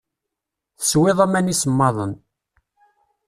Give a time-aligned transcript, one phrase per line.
[0.79, 2.13] Teswiḍ aman isemmaḍen.